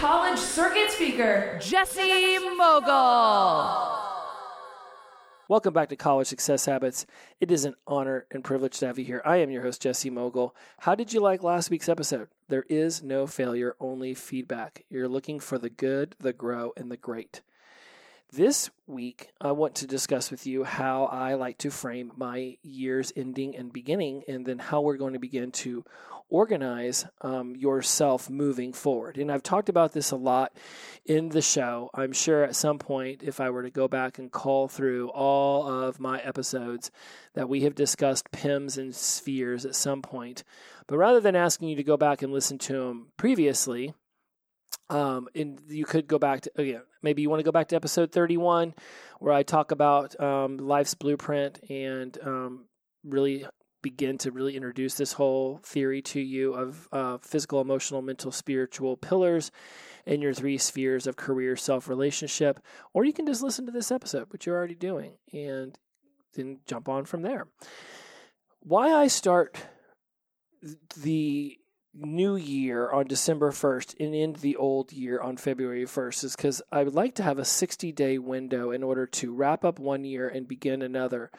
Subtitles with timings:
[0.00, 3.98] college circuit speaker, Jesse Mogul.
[5.46, 7.04] Welcome back to College Success Habits.
[7.38, 9.20] It is an honor and privilege to have you here.
[9.26, 10.56] I am your host, Jesse Mogul.
[10.78, 12.28] How did you like last week's episode?
[12.48, 14.86] There is no failure, only feedback.
[14.88, 17.42] You're looking for the good, the grow, and the great.
[18.32, 23.12] This week, I want to discuss with you how I like to frame my year's
[23.16, 25.84] ending and beginning, and then how we're going to begin to
[26.28, 29.18] organize um, yourself moving forward.
[29.18, 30.52] And I've talked about this a lot
[31.04, 31.90] in the show.
[31.92, 35.66] I'm sure at some point, if I were to go back and call through all
[35.66, 36.92] of my episodes,
[37.34, 40.44] that we have discussed PIMS and spheres at some point.
[40.86, 43.92] But rather than asking you to go back and listen to them previously,
[44.88, 46.82] um, and you could go back to again.
[47.02, 48.74] Maybe you want to go back to episode 31,
[49.18, 52.66] where I talk about um, life's blueprint and um,
[53.04, 53.46] really
[53.82, 58.96] begin to really introduce this whole theory to you of uh, physical, emotional, mental, spiritual
[58.96, 59.50] pillars
[60.06, 62.60] and your three spheres of career, self, relationship.
[62.92, 65.78] Or you can just listen to this episode, which you're already doing, and
[66.34, 67.46] then jump on from there.
[68.60, 69.56] Why I start
[70.96, 71.56] the
[72.00, 76.62] new year on December 1st and end the old year on February 1st is because
[76.72, 80.04] I would like to have a 60 day window in order to wrap up one
[80.04, 81.30] year and begin another.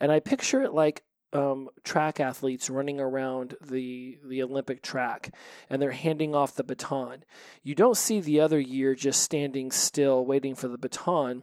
[0.00, 5.34] And I picture it like um, track athletes running around the the Olympic track,
[5.68, 7.24] and they're handing off the baton.
[7.62, 11.42] You don't see the other year just standing still, waiting for the baton.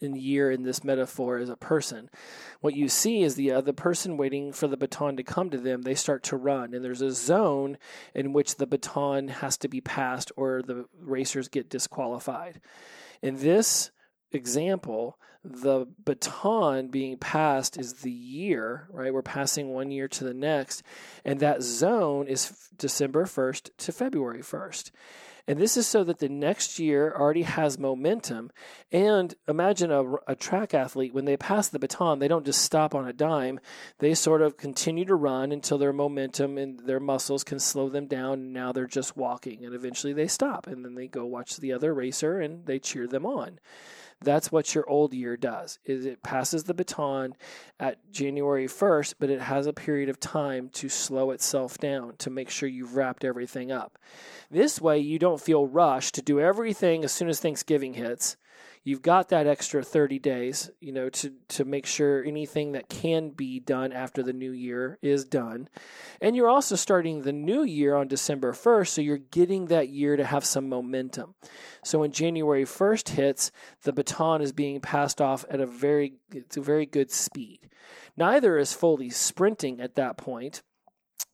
[0.00, 2.08] In year in this metaphor is a person.
[2.60, 5.58] What you see is the uh, other person waiting for the baton to come to
[5.58, 5.82] them.
[5.82, 7.78] They start to run, and there's a zone
[8.14, 12.60] in which the baton has to be passed, or the racers get disqualified.
[13.22, 13.90] In this
[14.30, 19.12] example, the baton being passed is the year, right?
[19.12, 20.82] We're passing one year to the next,
[21.24, 24.90] and that zone is December 1st to February 1st.
[25.48, 28.50] And this is so that the next year already has momentum.
[28.92, 32.94] And imagine a, a, track athlete, when they pass the baton, they don't just stop
[32.94, 33.58] on a dime.
[33.98, 38.06] They sort of continue to run until their momentum and their muscles can slow them
[38.06, 38.34] down.
[38.34, 39.64] And now they're just walking.
[39.64, 40.66] And eventually they stop.
[40.66, 43.58] And then they go watch the other racer and they cheer them on.
[44.20, 45.78] That's what your old year does.
[45.84, 47.34] Is it passes the baton
[47.78, 52.30] at January 1st, but it has a period of time to slow itself down to
[52.30, 53.98] make sure you've wrapped everything up.
[54.50, 58.36] This way you don't feel rushed to do everything as soon as Thanksgiving hits.
[58.88, 63.28] You've got that extra 30 days, you know, to, to make sure anything that can
[63.28, 65.68] be done after the new year is done.
[66.22, 70.16] And you're also starting the new year on December 1st, so you're getting that year
[70.16, 71.34] to have some momentum.
[71.84, 76.56] So when January 1st hits, the baton is being passed off at a very, it's
[76.56, 77.68] a very good speed.
[78.16, 80.62] Neither is fully sprinting at that point.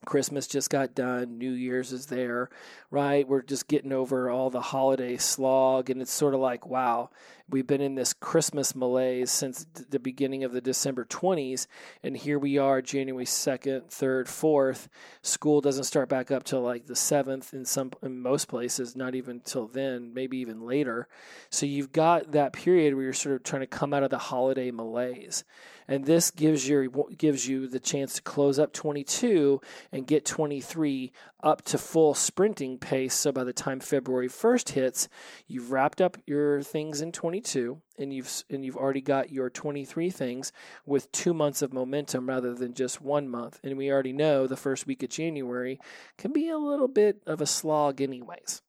[0.05, 2.49] Christmas just got done, New Year's is there,
[2.91, 3.27] right?
[3.27, 7.09] We're just getting over all the holiday slog, and it's sort of like, wow,
[7.49, 11.67] we've been in this Christmas malaise since the beginning of the December 20s,
[12.03, 14.87] and here we are, January 2nd, 3rd, 4th.
[15.21, 19.15] School doesn't start back up till like the 7th in some in most places, not
[19.15, 21.07] even till then, maybe even later.
[21.49, 24.17] So you've got that period where you're sort of trying to come out of the
[24.17, 25.43] holiday malaise
[25.87, 31.11] and this gives you gives you the chance to close up 22 and get 23
[31.43, 33.13] up to full sprinting pace.
[33.13, 35.07] So by the time February 1st hits,
[35.47, 40.09] you've wrapped up your things in 22 and you've and you've already got your 23
[40.09, 40.51] things
[40.85, 43.59] with 2 months of momentum rather than just 1 month.
[43.63, 45.79] And we already know the first week of January
[46.17, 48.61] can be a little bit of a slog anyways.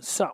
[0.00, 0.32] So,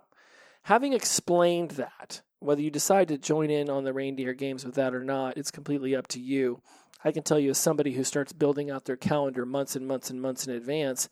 [0.65, 4.95] having explained that, whether you decide to join in on the reindeer games with that
[4.95, 6.61] or not, it's completely up to you.
[7.05, 10.09] I can tell you, as somebody who starts building out their calendar months and months
[10.11, 11.09] and months in advance,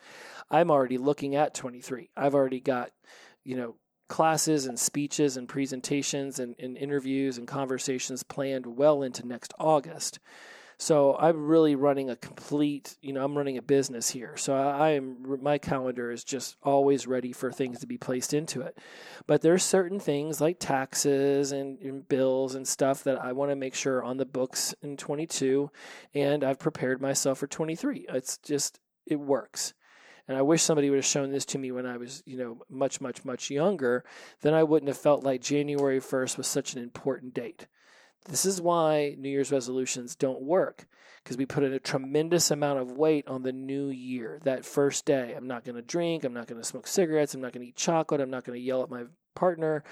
[0.51, 2.11] I'm already looking at 23.
[2.17, 2.93] I've already got,
[3.45, 3.77] you know,
[4.09, 10.19] classes and speeches and presentations and, and interviews and conversations planned well into next August.
[10.83, 14.37] So I'm really running a complete, you know, I'm running a business here.
[14.37, 18.63] So I am my calendar is just always ready for things to be placed into
[18.63, 18.77] it.
[19.29, 23.57] But there's certain things like taxes and, and bills and stuff that I want to
[23.57, 25.71] make sure on the books in 22
[26.15, 28.07] and I've prepared myself for 23.
[28.09, 29.75] It's just it works.
[30.27, 32.59] and I wish somebody would have shown this to me when I was, you know,
[32.69, 34.05] much, much, much younger,
[34.41, 37.69] then I wouldn't have felt like January 1st was such an important date.
[38.29, 40.87] This is why New Year's resolutions don't work
[41.23, 44.41] because we put in a tremendous amount of weight on the new year.
[44.45, 47.41] That first day, I'm not going to drink, I'm not going to smoke cigarettes, I'm
[47.41, 49.05] not going to eat chocolate, I'm not going to yell at my
[49.35, 49.83] partner.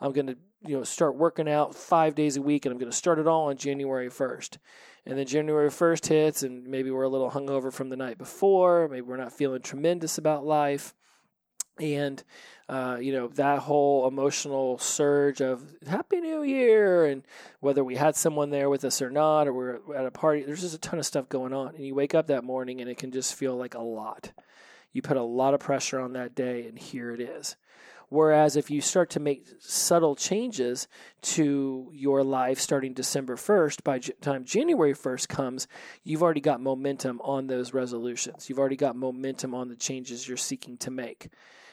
[0.00, 2.90] I'm going to, you know, start working out 5 days a week and I'm going
[2.90, 4.58] to start it all on January 1st.
[5.06, 8.88] And then January 1st hits and maybe we're a little hungover from the night before,
[8.88, 10.94] maybe we're not feeling tremendous about life
[11.80, 12.22] and
[12.68, 17.06] uh, you know that whole emotional surge of happy new year!
[17.06, 17.22] and
[17.60, 20.60] whether we had someone there with us or not or we're at a party there's
[20.60, 21.74] just a ton of stuff going on.
[21.74, 24.32] And you wake up that morning and it can just feel like a lot.
[24.92, 27.56] You put a lot of pressure on that day and here it is.
[28.10, 30.88] Whereas if you start to make subtle changes
[31.22, 35.68] to your life starting December 1st, by time January 1st comes,
[36.02, 38.48] you've already got momentum on those resolutions.
[38.48, 41.30] You've already got momentum on the changes you're seeking to make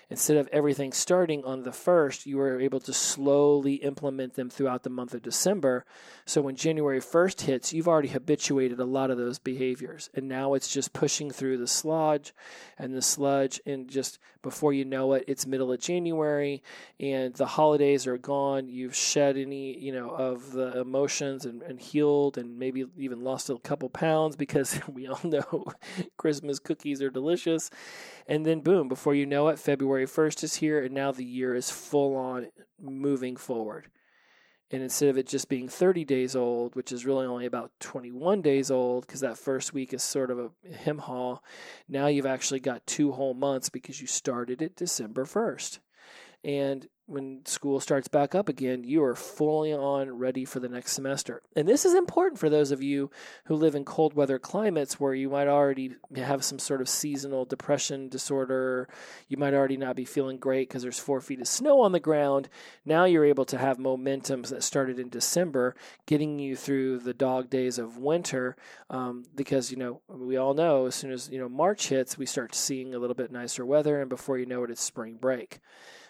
[0.10, 4.84] instead of everything starting on the first, you were able to slowly implement them throughout
[4.84, 5.86] the month of December.
[6.26, 10.10] So when January 1st hits, you've already habituated a lot of those behaviors.
[10.14, 12.34] And now it's just pushing through the sludge
[12.78, 13.60] and the sludge.
[13.66, 16.64] And just before you know it, it's middle of January
[17.00, 18.70] and the holidays are gone.
[18.70, 23.50] You've shed any, you know, of the emotions and, and healed and maybe even lost
[23.50, 25.66] a couple pounds because we all know
[26.18, 27.70] Christmas cookies are delicious.
[28.28, 31.56] And then boom, before you know it, February 1st is here, and now the year
[31.56, 32.48] is full on
[32.80, 33.90] moving forward.
[34.70, 38.42] And instead of it just being 30 days old, which is really only about 21
[38.42, 41.42] days old, because that first week is sort of a him haul,
[41.88, 45.80] now you've actually got two whole months because you started it December 1st.
[46.44, 50.92] And when school starts back up again, you are fully on ready for the next
[50.92, 51.42] semester.
[51.56, 53.10] And this is important for those of you
[53.46, 57.46] who live in cold weather climates where you might already have some sort of seasonal
[57.46, 58.90] depression disorder.
[59.30, 62.00] You might already not be feeling great because there's four feet of snow on the
[62.02, 62.50] ground.
[62.84, 65.76] Now you're able to have momentum that started in December,
[66.08, 68.58] getting you through the dog days of winter.
[68.90, 72.26] Um, because, you know, we all know as soon as, you know, March hits, we
[72.26, 74.02] start seeing a little bit nicer weather.
[74.02, 75.62] And before you know it, it's spring break.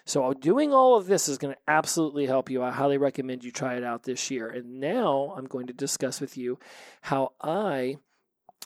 [0.08, 2.62] So, uh, doing all of this is going to absolutely help you.
[2.62, 4.48] I highly recommend you try it out this year.
[4.48, 6.58] And now I'm going to discuss with you
[7.02, 7.96] how I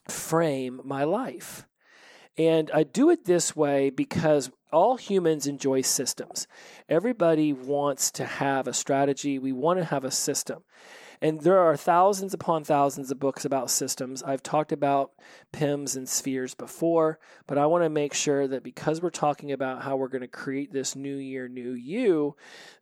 [0.08, 1.66] frame my life.
[2.38, 6.46] And I do it this way because all humans enjoy systems.
[6.88, 10.62] Everybody wants to have a strategy, we want to have a system.
[11.22, 14.24] And there are thousands upon thousands of books about systems.
[14.24, 15.12] I've talked about
[15.52, 19.82] PIMS and spheres before, but I want to make sure that because we're talking about
[19.82, 22.34] how we're going to create this new year, new you,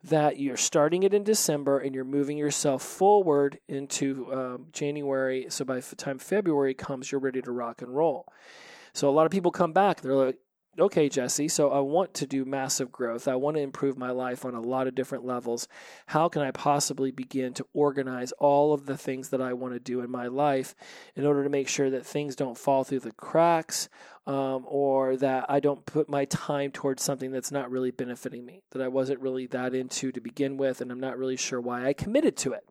[0.05, 5.45] that you're starting it in December and you're moving yourself forward into um, January.
[5.49, 8.25] So by the time February comes, you're ready to rock and roll.
[8.93, 10.39] So a lot of people come back, they're like,
[10.79, 13.27] okay, Jesse, so I want to do massive growth.
[13.27, 15.67] I want to improve my life on a lot of different levels.
[16.07, 19.79] How can I possibly begin to organize all of the things that I want to
[19.79, 20.73] do in my life
[21.15, 23.89] in order to make sure that things don't fall through the cracks
[24.27, 28.61] um, or that I don't put my time towards something that's not really benefiting me,
[28.71, 31.87] that I wasn't really that into to begin with, and I'm not really sure why
[31.87, 32.63] I committed to it,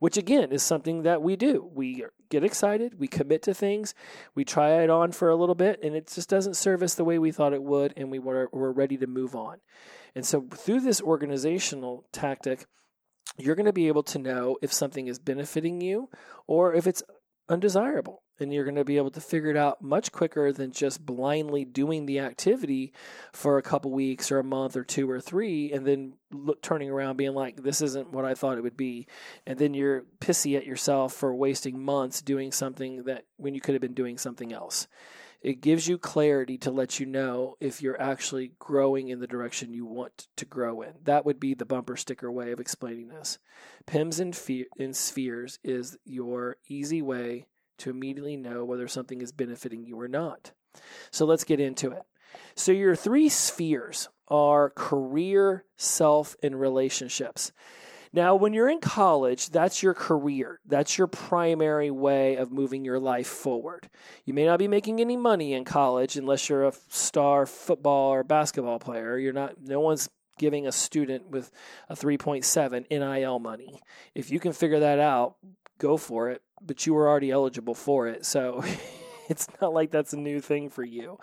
[0.00, 1.70] which again is something that we do.
[1.72, 3.94] We get excited, we commit to things,
[4.34, 7.04] we try it on for a little bit, and it just doesn't serve us the
[7.04, 9.58] way we thought it would, and we were, we're ready to move on.
[10.16, 12.66] And so through this organizational tactic,
[13.36, 16.08] you're going to be able to know if something is benefiting you
[16.48, 17.04] or if it's
[17.48, 21.04] undesirable and you're going to be able to figure it out much quicker than just
[21.04, 22.92] blindly doing the activity
[23.32, 26.90] for a couple weeks or a month or two or three and then look, turning
[26.90, 29.06] around being like this isn't what i thought it would be
[29.46, 33.74] and then you're pissy at yourself for wasting months doing something that when you could
[33.74, 34.88] have been doing something else
[35.40, 39.72] it gives you clarity to let you know if you're actually growing in the direction
[39.72, 40.94] you want to grow in.
[41.04, 43.38] That would be the bumper sticker way of explaining this.
[43.86, 47.46] PIMS in, fe- in spheres is your easy way
[47.78, 50.52] to immediately know whether something is benefiting you or not.
[51.10, 52.02] So let's get into it.
[52.54, 57.52] So, your three spheres are career, self, and relationships.
[58.12, 60.60] Now, when you're in college, that's your career.
[60.66, 63.90] That's your primary way of moving your life forward.
[64.24, 68.24] You may not be making any money in college unless you're a star football or
[68.24, 69.18] basketball player.
[69.18, 70.08] You're not, no one's
[70.38, 71.50] giving a student with
[71.88, 73.80] a 3.7 NIL money.
[74.14, 75.36] If you can figure that out,
[75.78, 78.24] go for it but you were already eligible for it.
[78.24, 78.64] So
[79.28, 81.18] it's not like that's a new thing for you.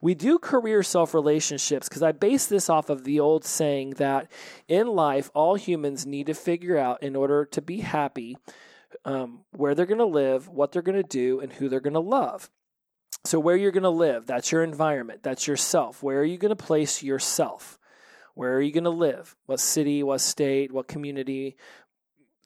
[0.00, 4.30] We do career self relationships because I base this off of the old saying that
[4.68, 8.36] in life, all humans need to figure out in order to be happy
[9.04, 11.94] um, where they're going to live, what they're going to do, and who they're going
[11.94, 12.50] to love.
[13.24, 16.02] So, where you're going to live, that's your environment, that's yourself.
[16.02, 17.78] Where are you going to place yourself?
[18.34, 19.34] Where are you going to live?
[19.46, 21.56] What city, what state, what community?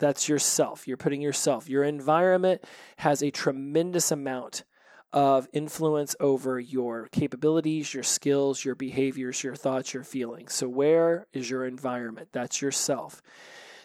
[0.01, 0.89] That's yourself.
[0.89, 1.69] You're putting yourself.
[1.69, 2.65] Your environment
[2.97, 4.65] has a tremendous amount
[5.13, 10.55] of influence over your capabilities, your skills, your behaviors, your thoughts, your feelings.
[10.55, 12.29] So where is your environment?
[12.33, 13.21] That's yourself.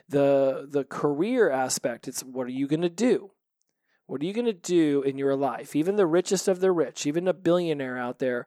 [0.07, 3.31] The the career aspect, it's what are you going to do?
[4.07, 5.75] What are you going to do in your life?
[5.75, 8.45] Even the richest of the rich, even a billionaire out there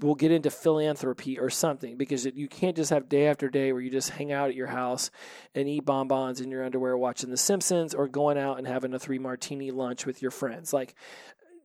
[0.00, 3.80] will get into philanthropy or something because you can't just have day after day where
[3.80, 5.10] you just hang out at your house
[5.54, 8.98] and eat bonbons in your underwear watching The Simpsons or going out and having a
[8.98, 10.72] three martini lunch with your friends.
[10.72, 10.94] Like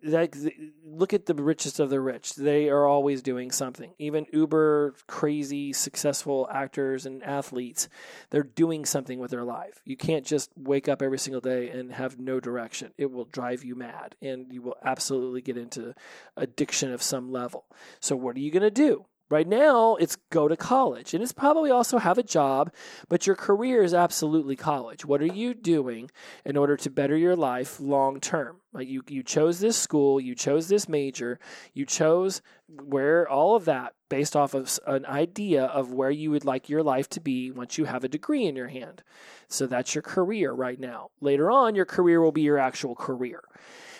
[0.03, 0.35] like
[0.85, 2.35] look at the richest of the rich.
[2.35, 3.93] They are always doing something.
[3.97, 7.89] Even uber crazy successful actors and athletes
[8.29, 9.81] they're doing something with their life.
[9.85, 12.93] You can't just wake up every single day and have no direction.
[12.97, 15.93] It will drive you mad and you will absolutely get into
[16.37, 17.65] addiction of some level.
[17.99, 21.31] So what are you going to do Right now, it's go to college, and it's
[21.31, 22.69] probably also have a job,
[23.07, 25.05] but your career is absolutely college.
[25.05, 26.11] What are you doing
[26.43, 28.57] in order to better your life long term?
[28.73, 31.39] Like you, you chose this school, you chose this major,
[31.73, 36.43] you chose where all of that based off of an idea of where you would
[36.43, 39.01] like your life to be once you have a degree in your hand.
[39.47, 41.11] So that's your career right now.
[41.21, 43.41] Later on, your career will be your actual career.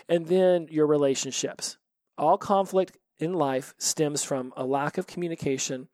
[0.10, 1.78] And then your relationships.
[2.18, 5.88] All conflict in life stems from a lack of communication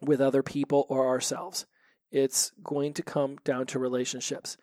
[0.00, 1.66] with other people or ourselves.
[2.10, 4.56] It's going to come down to relationships.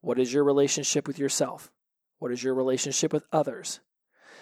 [0.00, 1.70] What is your relationship with yourself?
[2.18, 3.80] What is your relationship with others?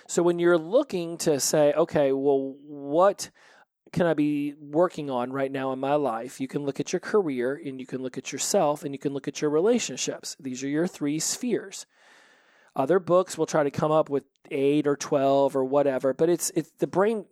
[0.07, 3.31] So when you're looking to say, okay, well, what
[3.93, 6.41] can I be working on right now in my life?
[6.41, 9.13] You can look at your career and you can look at yourself and you can
[9.13, 10.37] look at your relationships.
[10.41, 11.87] These are your three spheres.
[12.77, 16.51] Other books will try to come up with eight or 12 or whatever, but it's,
[16.55, 17.27] it's the brain,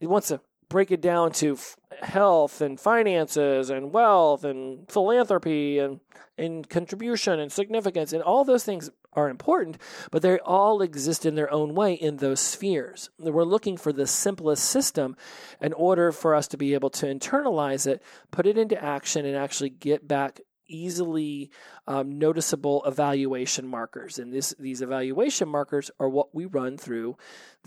[0.00, 5.78] it wants to break it down to f- health and finances and wealth and philanthropy
[5.78, 6.00] and,
[6.38, 9.76] and contribution and significance and all those things are important,
[10.10, 13.10] but they all exist in their own way in those spheres.
[13.18, 15.16] We're looking for the simplest system
[15.60, 19.36] in order for us to be able to internalize it, put it into action, and
[19.36, 20.40] actually get back
[20.72, 21.50] easily
[21.86, 24.18] um, noticeable evaluation markers.
[24.18, 27.16] And this, these evaluation markers are what we run through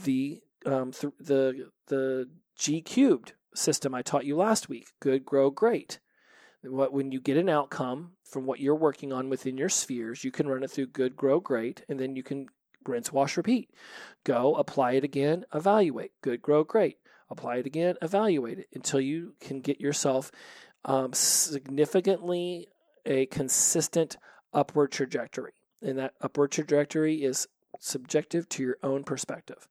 [0.03, 4.87] the um, th- the the G cubed system I taught you last week.
[4.99, 5.99] Good, grow, great.
[6.63, 10.31] What when you get an outcome from what you're working on within your spheres, you
[10.31, 12.47] can run it through good, grow, great, and then you can
[12.87, 13.71] rinse, wash, repeat.
[14.23, 16.11] Go, apply it again, evaluate.
[16.21, 16.97] Good, grow, great.
[17.29, 20.31] Apply it again, evaluate it until you can get yourself
[20.85, 22.67] um, significantly
[23.05, 24.17] a consistent
[24.53, 25.53] upward trajectory.
[25.81, 27.47] And that upward trajectory is
[27.79, 29.67] subjective to your own perspective.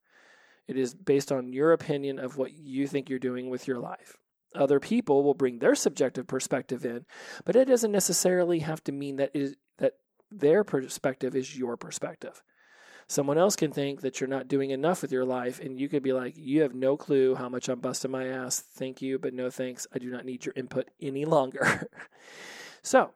[0.67, 4.17] It is based on your opinion of what you think you're doing with your life.
[4.55, 7.05] Other people will bring their subjective perspective in,
[7.45, 9.95] but it doesn't necessarily have to mean that is that
[10.31, 12.43] their perspective is your perspective.
[13.07, 16.03] Someone else can think that you're not doing enough with your life, and you could
[16.03, 18.61] be like, You have no clue how much I'm busting my ass.
[18.61, 19.87] Thank you, but no thanks.
[19.93, 21.89] I do not need your input any longer.
[22.83, 23.11] so,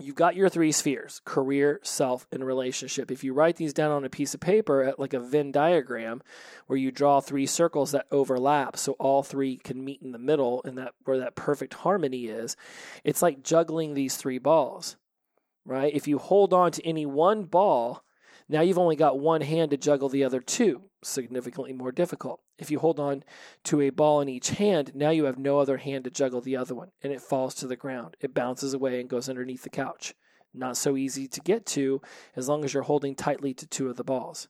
[0.00, 3.10] you've got your three spheres career, self, and relationship.
[3.10, 6.22] If you write these down on a piece of paper at like a Venn diagram
[6.66, 10.62] where you draw three circles that overlap so all three can meet in the middle
[10.64, 12.56] and that where that perfect harmony is,
[13.04, 14.96] it's like juggling these three balls.
[15.64, 15.94] Right?
[15.94, 18.02] If you hold on to any one ball,
[18.48, 22.40] now you've only got one hand to juggle the other two, significantly more difficult.
[22.58, 23.22] If you hold on
[23.64, 26.56] to a ball in each hand, now you have no other hand to juggle the
[26.56, 28.16] other one, and it falls to the ground.
[28.20, 30.14] It bounces away and goes underneath the couch.
[30.54, 32.00] Not so easy to get to
[32.34, 34.48] as long as you're holding tightly to two of the balls.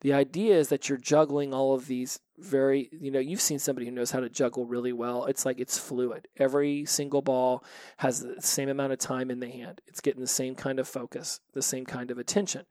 [0.00, 3.86] The idea is that you're juggling all of these very, you know, you've seen somebody
[3.86, 5.24] who knows how to juggle really well.
[5.24, 6.28] It's like it's fluid.
[6.36, 7.64] Every single ball
[7.98, 10.88] has the same amount of time in the hand, it's getting the same kind of
[10.88, 12.64] focus, the same kind of attention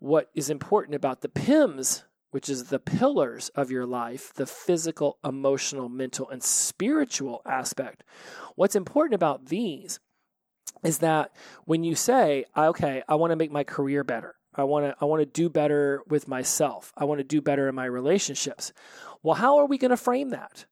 [0.00, 5.18] what is important about the PIMS, which is the pillars of your life, the physical,
[5.24, 8.02] emotional, mental, and spiritual aspect.
[8.56, 10.00] What's important about these
[10.82, 14.34] is that when you say, okay, I want to make my career better.
[14.54, 16.92] I want to I want to do better with myself.
[16.96, 18.72] I want to do better in my relationships.
[19.22, 20.64] Well, how are we going to frame that?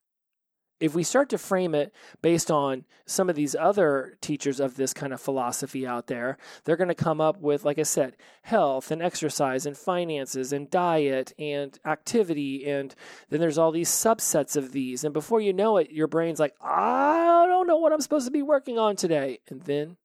[0.81, 1.93] If we start to frame it
[2.23, 6.77] based on some of these other teachers of this kind of philosophy out there, they're
[6.77, 11.33] going to come up with, like I said, health and exercise and finances and diet
[11.39, 12.69] and activity.
[12.69, 12.95] And
[13.29, 15.03] then there's all these subsets of these.
[15.03, 18.33] And before you know it, your brain's like, I don't know what I'm supposed to
[18.33, 19.41] be working on today.
[19.49, 19.97] And then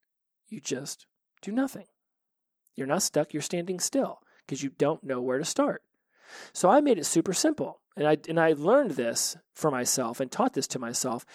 [0.50, 1.06] you just
[1.42, 1.86] do nothing.
[2.76, 5.84] You're not stuck, you're standing still because you don't know where to start.
[6.52, 7.80] So I made it super simple.
[7.96, 11.26] And I, and I learned this for myself and taught this to myself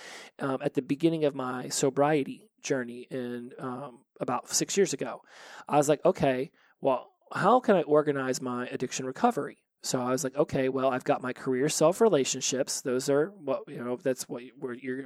[0.41, 5.23] um, at the beginning of my sobriety journey in um, about six years ago.
[5.69, 6.51] I was like, okay,
[6.81, 9.59] well, how can I organize my addiction recovery?
[9.83, 12.81] So I was like, okay, well, I've got my career, self, relationships.
[12.81, 13.97] Those are what you know.
[13.97, 15.05] That's what where you're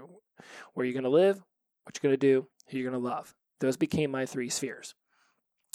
[0.74, 1.42] where you're going to live,
[1.84, 3.34] what you're going to do, who you're going to love.
[3.60, 4.94] Those became my three spheres.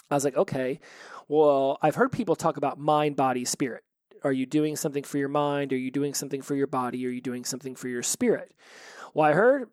[0.10, 0.80] I was like, okay,
[1.28, 3.84] well, I've heard people talk about mind, body, spirit.
[4.28, 5.72] Are you doing something for your mind?
[5.72, 7.08] Are you doing something for your body?
[7.08, 8.54] Are you doing something for your spirit?
[9.14, 9.70] Well, I heard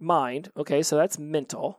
[0.00, 0.50] mind.
[0.56, 1.78] Okay, so that's mental.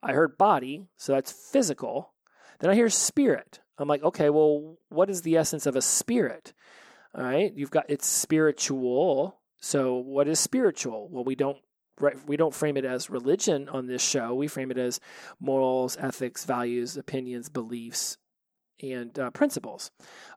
[0.00, 2.12] I heard body, so that's physical.
[2.60, 3.58] Then I hear spirit.
[3.78, 6.54] I'm like, okay, well, what is the essence of a spirit?
[7.16, 9.40] All right, you've got it's spiritual.
[9.58, 11.08] So what is spiritual?
[11.10, 11.58] Well, we don't
[12.26, 14.34] we don't frame it as religion on this show.
[14.34, 15.00] We frame it as
[15.40, 18.18] morals, ethics, values, opinions, beliefs,
[18.82, 19.90] and uh, principles.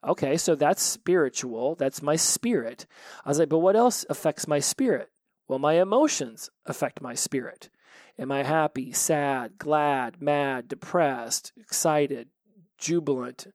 [0.04, 1.76] Okay, so that's spiritual.
[1.76, 2.86] That's my spirit.
[3.26, 5.10] I was like, but what else affects my spirit?
[5.48, 7.70] Well, my emotions affect my spirit.
[8.18, 12.30] Am I happy, sad, glad, mad, depressed, excited,
[12.78, 13.48] jubilant,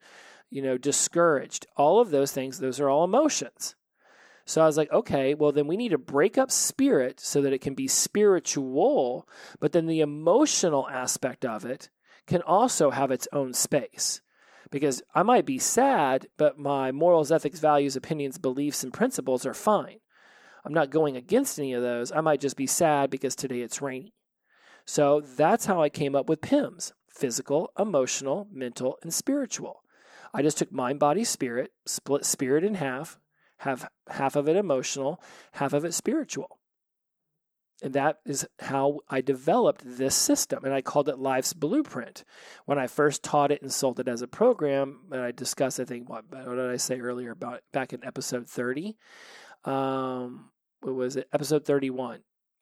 [0.51, 1.67] you know, discouraged?
[1.77, 3.77] All of those things, those are all emotions.
[4.47, 7.53] So I was like, okay, well, then we need to break up spirit so that
[7.53, 11.89] it can be spiritual, but then the emotional aspect of it
[12.27, 14.21] can also have its own space.
[14.71, 19.55] Because I might be sad, but my morals, ethics, values, opinions, beliefs, and principles are
[19.55, 19.99] fine.
[20.65, 22.11] I'm not going against any of those.
[22.11, 24.15] I might just be sad because today it's rainy.
[24.87, 29.83] So that's how I came up with PIMS physical, emotional, mental, and spiritual.
[30.33, 33.21] I just took mind, body, spirit, split spirit in half,
[33.59, 36.59] have half of it emotional, half of it spiritual.
[37.85, 40.65] And that is how I developed this system.
[40.65, 42.25] And I called it Life's Blueprint.
[42.65, 45.85] When I first taught it and sold it as a program, and I discussed, I
[45.85, 48.97] think, what, what did I say earlier about back in episode 30?
[49.67, 50.49] Um,
[50.81, 51.29] what was it?
[51.31, 52.21] Episode 31.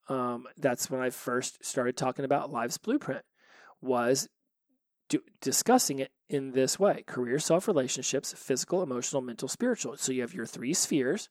[0.08, 3.22] Um, that's when I first started talking about Life's Blueprint,
[3.80, 4.28] was
[5.08, 9.96] do, discussing it in this way career, self relationships, physical, emotional, mental, spiritual.
[9.98, 11.28] So you have your three spheres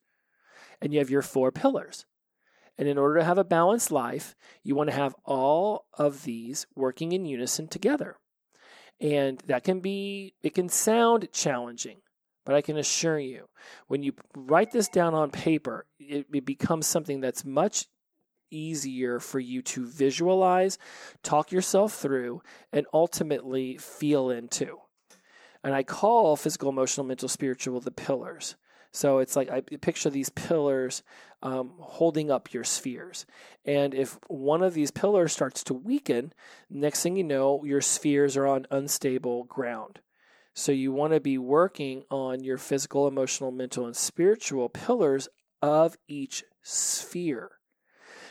[0.82, 2.06] and you have your four pillars.
[2.82, 6.65] And in order to have a balanced life, you want to have all of these
[6.74, 8.17] working in unison together.
[9.00, 11.98] And that can be, it can sound challenging,
[12.44, 13.50] but I can assure you,
[13.86, 17.86] when you write this down on paper, it, it becomes something that's much
[18.50, 20.80] easier for you to visualize,
[21.22, 22.41] talk yourself through,
[22.74, 24.80] and ultimately feel into.
[25.63, 28.56] And I call physical, emotional, mental, spiritual the pillars.
[28.91, 31.04] So it's like I picture these pillars
[31.41, 33.25] um, holding up your spheres.
[33.65, 36.34] And if one of these pillars starts to weaken,
[36.69, 40.01] next thing you know, your spheres are on unstable ground.
[40.54, 45.30] So you want to be working on your physical, emotional, mental, and spiritual pillars
[45.62, 47.51] of each sphere.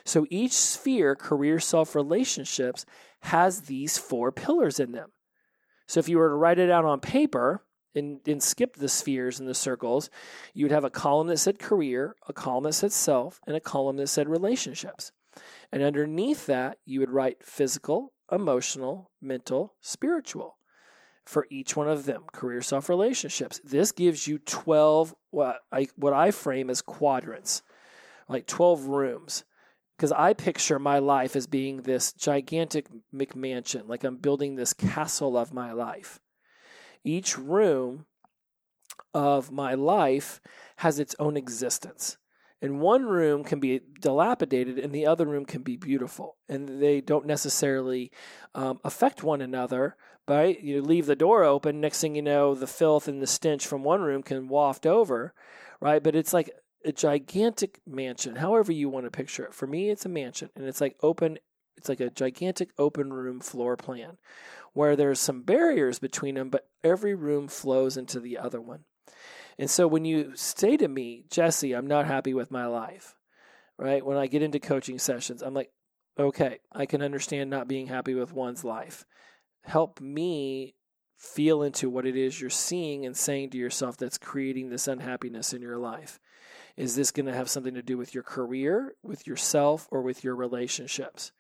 [0.04, 2.84] So each sphere, career, self, relationships,
[3.20, 5.12] has these four pillars in them.
[5.86, 9.40] So if you were to write it out on paper and, and skip the spheres
[9.40, 10.10] and the circles,
[10.54, 13.60] you would have a column that said career, a column that said self, and a
[13.60, 15.12] column that said relationships.
[15.72, 20.56] And underneath that, you would write physical, emotional, mental, spiritual
[21.26, 26.14] for each one of them career self relationships this gives you 12 what I, what
[26.14, 27.62] I frame as quadrants
[28.26, 29.44] like 12 rooms
[30.00, 35.36] because I picture my life as being this gigantic McMansion, like I'm building this castle
[35.36, 36.18] of my life.
[37.04, 38.06] Each room
[39.14, 40.40] of my life
[40.76, 42.16] has its own existence.
[42.62, 46.36] And one room can be dilapidated and the other room can be beautiful.
[46.48, 48.12] And they don't necessarily
[48.54, 51.80] um, affect one another, but you leave the door open.
[51.80, 55.32] Next thing you know, the filth and the stench from one room can waft over,
[55.80, 56.02] right?
[56.02, 56.50] But it's like
[56.84, 59.54] a gigantic mansion, however you want to picture it.
[59.54, 61.38] For me, it's a mansion, and it's like open.
[61.76, 64.18] It's like a gigantic open room floor plan,
[64.72, 68.84] where there's some barriers between them, but every room flows into the other one.
[69.58, 73.14] And so when you say to me, Jesse, I'm not happy with my life,
[73.78, 74.04] right?
[74.04, 75.70] When I get into coaching sessions, I'm like,
[76.18, 79.04] okay, I can understand not being happy with one's life.
[79.62, 80.74] Help me
[81.18, 85.52] feel into what it is you're seeing and saying to yourself that's creating this unhappiness
[85.52, 86.18] in your life.
[86.76, 90.24] Is this going to have something to do with your career, with yourself, or with
[90.24, 91.32] your relationships?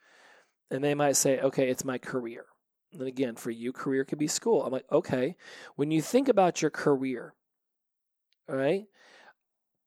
[0.70, 2.44] And they might say, okay, it's my career.
[2.92, 4.64] And again, for you, career could be school.
[4.64, 5.36] I'm like, okay,
[5.76, 7.34] when you think about your career,
[8.48, 8.86] right,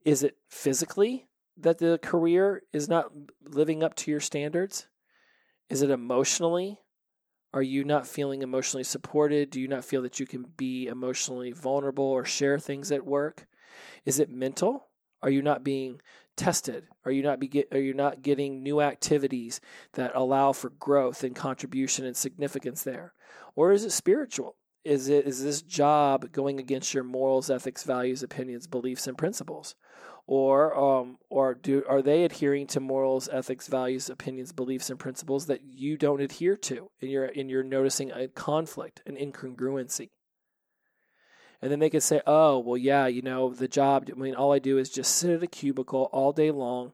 [0.06, 3.12] is it physically that the career is not
[3.44, 4.88] living up to your standards?
[5.70, 6.80] Is it emotionally?
[7.54, 9.50] Are you not feeling emotionally supported?
[9.50, 13.48] Do you not feel that you can be emotionally vulnerable or share things at work?
[14.06, 14.88] Is it mental?
[15.22, 16.02] Are you not being
[16.36, 16.88] tested?
[17.06, 19.62] Are you not be, are you not getting new activities
[19.94, 23.14] that allow for growth and contribution and significance there?
[23.56, 24.56] Or is it spiritual?
[24.84, 29.76] Is it is this job going against your morals, ethics, values, opinions, beliefs, and principles?
[30.28, 35.46] Or um, or do are they adhering to morals, ethics, values, opinions, beliefs, and principles
[35.48, 40.10] that you don't adhere to, and you're and you're noticing a conflict, an incongruency?
[41.64, 44.52] And then they could say, oh, well, yeah, you know, the job, I mean, all
[44.52, 46.92] I do is just sit at a cubicle all day long.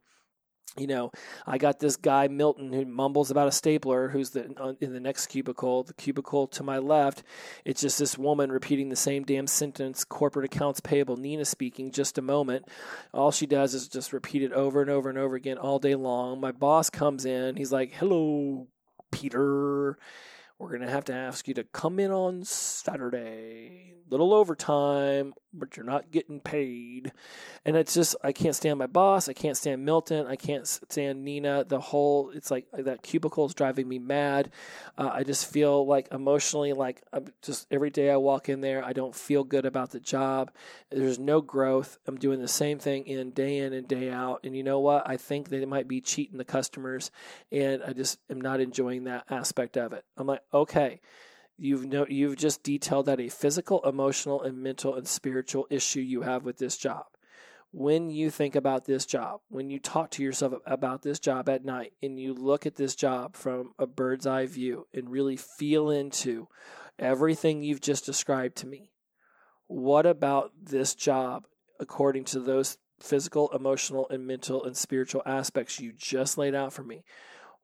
[0.77, 1.12] You know,
[1.47, 4.99] I got this guy, Milton, who mumbles about a stapler who's the, uh, in the
[4.99, 5.82] next cubicle.
[5.82, 7.23] The cubicle to my left,
[7.65, 12.19] it's just this woman repeating the same damn sentence corporate accounts payable, Nina speaking, just
[12.19, 12.67] a moment.
[13.12, 15.95] All she does is just repeat it over and over and over again all day
[15.95, 16.39] long.
[16.39, 17.55] My boss comes in.
[17.55, 18.67] He's like, hello,
[19.12, 19.97] Peter
[20.60, 25.78] we're going to have to ask you to come in on Saturday, little overtime, but
[25.78, 27.12] you're not getting paid.
[27.65, 29.30] And it's just, I can't stand my boss.
[29.30, 30.28] I can't stand Milton.
[30.28, 31.63] I can't stand Nina.
[31.63, 34.52] The whole, it's like that cubicle is driving me mad.
[34.98, 38.84] Uh, I just feel like emotionally, like I'm just every day I walk in there,
[38.84, 40.52] I don't feel good about the job.
[40.91, 41.98] There's no growth.
[42.06, 44.41] I'm doing the same thing in day in and day out.
[44.43, 45.08] And you know what?
[45.08, 47.12] I think they might be cheating the customers.
[47.52, 50.04] And I just am not enjoying that aspect of it.
[50.17, 51.02] I'm like, okay,
[51.58, 56.22] you've no, you've just detailed that a physical, emotional, and mental and spiritual issue you
[56.22, 57.06] have with this job.
[57.72, 61.64] When you think about this job, when you talk to yourself about this job at
[61.64, 65.92] night, and you look at this job from a bird's eye view and really feel
[65.92, 66.48] into
[66.98, 68.92] everything you've just described to me,
[69.68, 71.46] what about this job,
[71.80, 76.84] according to those physical, emotional, and mental and spiritual aspects you just laid out for
[76.84, 77.04] me?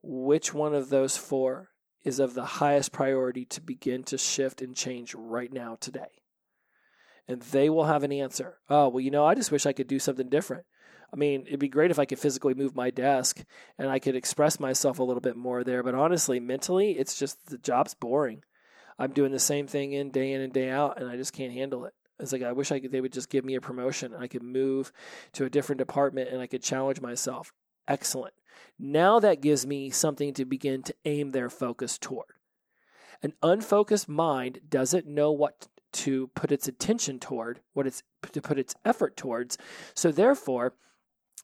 [0.04, 1.70] Which one of those four
[2.06, 6.22] is of the highest priority to begin to shift and change right now, today.
[7.28, 8.60] And they will have an answer.
[8.70, 10.66] Oh, well, you know, I just wish I could do something different.
[11.12, 13.44] I mean, it'd be great if I could physically move my desk
[13.80, 15.82] and I could express myself a little bit more there.
[15.82, 18.44] But honestly, mentally, it's just the job's boring.
[19.00, 21.54] I'm doing the same thing in day in and day out, and I just can't
[21.54, 21.94] handle it.
[22.20, 22.92] It's like I wish I could.
[22.92, 24.14] They would just give me a promotion.
[24.14, 24.94] And I could move
[25.34, 27.52] to a different department, and I could challenge myself.
[27.88, 28.34] Excellent.
[28.78, 32.34] Now that gives me something to begin to aim their focus toward.
[33.24, 38.60] An unfocused mind doesn't know what to put its attention toward, what it's to put
[38.60, 39.58] its effort towards.
[39.94, 40.74] So therefore,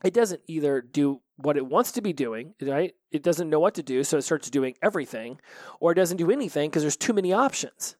[0.04, 2.94] it doesn't either do what it wants to be doing, right?
[3.12, 5.40] It doesn't know what to do, so it starts doing everything,
[5.80, 7.96] or it doesn't do anything because there's too many options.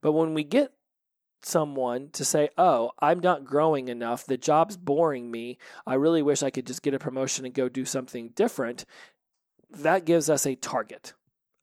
[0.00, 0.72] But when we get
[1.46, 4.26] someone to say, "Oh, I'm not growing enough.
[4.26, 5.58] The job's boring me.
[5.86, 8.84] I really wish I could just get a promotion and go do something different."
[9.70, 11.14] That gives us a target.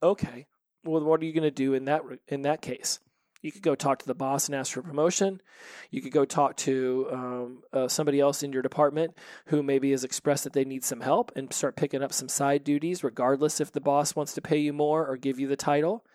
[0.02, 0.46] Okay.
[0.84, 3.00] Well, what are you going to do in that in that case?
[3.44, 5.42] You could go talk to the boss and ask for a promotion.
[5.90, 10.02] You could go talk to um, uh, somebody else in your department who maybe has
[10.02, 13.70] expressed that they need some help and start picking up some side duties, regardless if
[13.70, 16.06] the boss wants to pay you more or give you the title.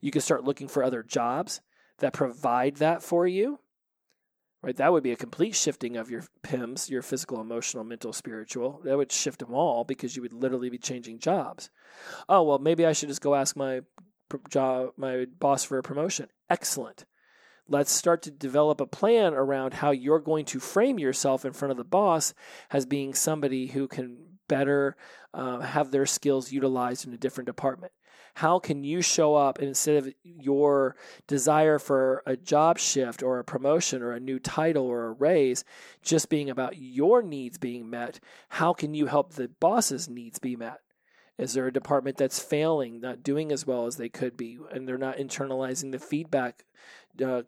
[0.00, 1.60] You could start looking for other jobs
[1.98, 3.58] that provide that for you,
[4.62, 4.76] right?
[4.76, 8.80] That would be a complete shifting of your PIMS, your physical, emotional, mental, spiritual.
[8.84, 11.70] That would shift them all because you would literally be changing jobs.
[12.28, 13.80] Oh, well, maybe I should just go ask my
[14.50, 16.28] job, my boss for a promotion.
[16.50, 17.04] Excellent.
[17.68, 21.72] Let's start to develop a plan around how you're going to frame yourself in front
[21.72, 22.32] of the boss
[22.70, 24.96] as being somebody who can better
[25.34, 27.92] uh, have their skills utilized in a different department.
[28.36, 30.94] How can you show up instead of your
[31.26, 35.64] desire for a job shift or a promotion or a new title or a raise
[36.02, 38.20] just being about your needs being met?
[38.50, 40.80] How can you help the boss's needs be met?
[41.38, 44.86] Is there a department that's failing, not doing as well as they could be, and
[44.86, 46.66] they're not internalizing the feedback
[47.24, 47.40] uh,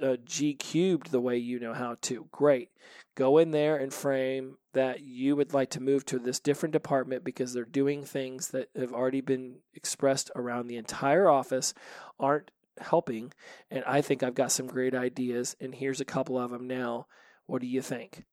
[0.00, 2.26] uh, G cubed the way you know how to.
[2.30, 2.70] Great.
[3.14, 7.24] Go in there and frame that you would like to move to this different department
[7.24, 11.74] because they're doing things that have already been expressed around the entire office,
[12.18, 13.32] aren't helping.
[13.70, 17.06] And I think I've got some great ideas, and here's a couple of them now.
[17.46, 18.24] What do you think?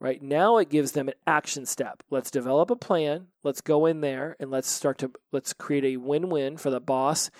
[0.00, 2.02] Right now, it gives them an action step.
[2.10, 3.28] Let's develop a plan.
[3.42, 7.30] Let's go in there and let's start to let's create a win-win for the boss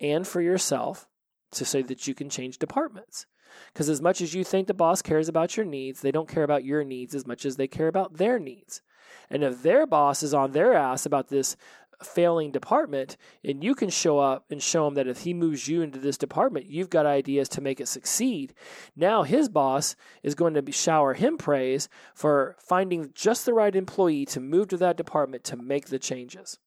[0.00, 1.06] and for yourself
[1.52, 3.26] to say that you can change departments.
[3.72, 6.44] Because as much as you think the boss cares about your needs, they don't care
[6.44, 8.82] about your needs as much as they care about their needs.
[9.28, 11.56] And if their boss is on their ass about this
[12.02, 15.82] failing department, and you can show up and show him that if he moves you
[15.82, 18.54] into this department, you've got ideas to make it succeed.
[18.96, 24.24] Now his boss is going to shower him praise for finding just the right employee
[24.26, 26.58] to move to that department to make the changes.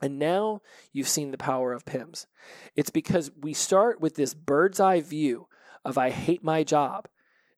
[0.00, 0.60] And now
[0.92, 2.26] you've seen the power of PIMS.
[2.74, 5.48] It's because we start with this bird's eye view
[5.84, 7.08] of I hate my job.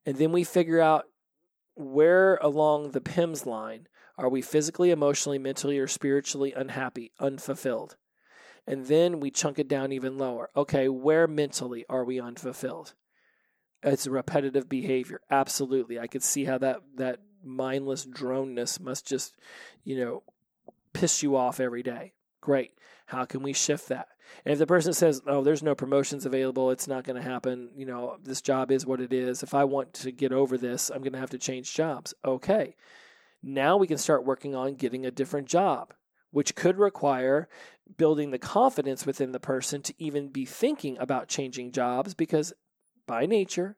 [0.07, 1.07] And then we figure out
[1.75, 7.97] where along the PIMS line are we physically, emotionally, mentally, or spiritually unhappy, unfulfilled?
[8.67, 10.51] And then we chunk it down even lower.
[10.57, 12.95] Okay, where mentally are we unfulfilled?
[13.83, 15.21] It's repetitive behavior.
[15.31, 15.99] Absolutely.
[15.99, 19.37] I could see how that, that mindless droneness must just,
[19.85, 20.23] you know,
[20.93, 22.13] piss you off every day.
[22.49, 22.73] Great.
[23.05, 24.09] How can we shift that?
[24.43, 27.69] And if the person says, "Oh, there's no promotions available, it's not going to happen.
[27.77, 29.43] You know, this job is what it is.
[29.43, 32.75] If I want to get over this, I'm going to have to change jobs." Okay.
[33.43, 35.93] Now we can start working on getting a different job,
[36.31, 37.51] which could require
[37.99, 42.55] building the confidence within the person to even be thinking about changing jobs because
[43.07, 43.77] by nature,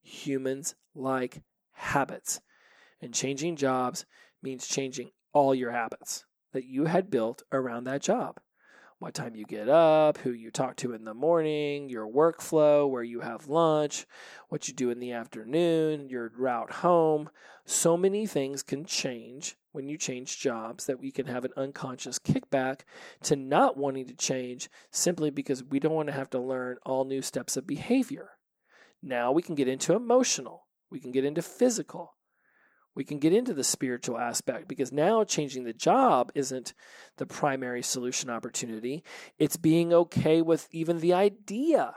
[0.00, 2.40] humans like habits.
[3.00, 4.06] And changing jobs
[4.40, 8.38] means changing all your habits that you had built around that job.
[8.98, 13.02] What time you get up, who you talk to in the morning, your workflow, where
[13.02, 14.06] you have lunch,
[14.48, 17.28] what you do in the afternoon, your route home.
[17.64, 22.20] So many things can change when you change jobs that we can have an unconscious
[22.20, 22.82] kickback
[23.22, 27.04] to not wanting to change simply because we don't want to have to learn all
[27.04, 28.30] new steps of behavior.
[29.02, 32.14] Now we can get into emotional, we can get into physical,
[32.94, 36.74] we can get into the spiritual aspect because now changing the job isn't
[37.16, 39.02] the primary solution opportunity.
[39.38, 41.96] It's being okay with even the idea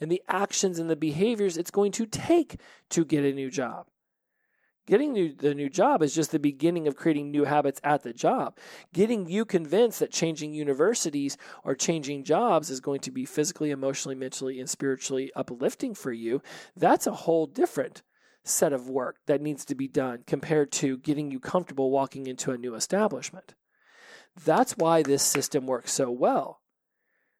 [0.00, 3.86] and the actions and the behaviors it's going to take to get a new job.
[4.84, 8.58] Getting the new job is just the beginning of creating new habits at the job.
[8.92, 14.16] Getting you convinced that changing universities or changing jobs is going to be physically, emotionally,
[14.16, 16.42] mentally, and spiritually uplifting for you,
[16.76, 18.02] that's a whole different
[18.44, 22.50] set of work that needs to be done compared to getting you comfortable walking into
[22.50, 23.54] a new establishment.
[24.44, 26.60] That's why this system works so well.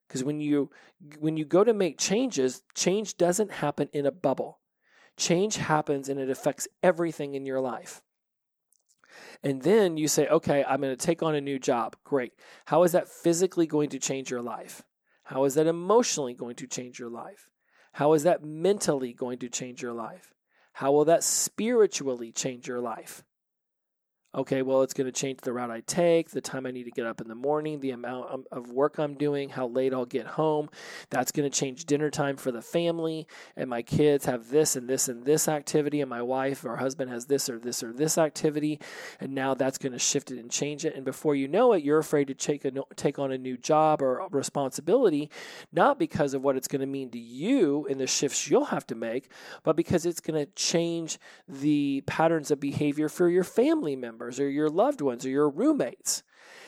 [0.07, 0.71] Because when you
[1.19, 4.61] when you go to make changes, change doesn't happen in a bubble.
[5.17, 8.03] Change happens and it affects everything in your life.
[9.43, 11.97] And then you say, okay, I'm going to take on a new job.
[12.05, 12.33] Great.
[12.67, 14.83] How is that physically going to change your life?
[15.25, 17.49] How is that emotionally going to change your life?
[17.93, 20.33] How is that mentally going to change your life?
[20.73, 23.23] How will that spiritually change your life?
[24.35, 26.91] Okay, well, it's going to change the route I take, the time I need to
[26.91, 30.07] get up in the morning, the amount um, of work I'm doing, how late I'll
[30.07, 30.71] get home.
[31.11, 33.27] That's going to change dinner time for the family.
[33.57, 37.11] And my kids have this and this and this activity, and my wife or husband
[37.11, 38.81] has this or this or this activity.
[39.21, 40.97] And now that's going to shift it and change it.
[40.97, 44.01] And before you know it, you're afraid to take, a, take on a new job
[44.01, 45.29] or responsibility,
[45.75, 48.87] not because of what it's going to mean to you in the shifts you'll have
[48.87, 49.29] to make,
[49.63, 54.41] but because it's going to change the patterns of behavior for your family members members
[54.41, 56.23] or your loved ones or your roommates.